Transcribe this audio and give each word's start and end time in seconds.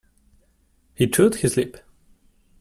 He 0.95 1.07
chewed 1.07 1.35
his 1.35 1.55
lip. 1.57 1.77